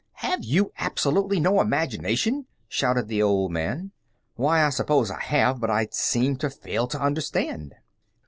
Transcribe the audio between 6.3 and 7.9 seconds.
to fail to understand."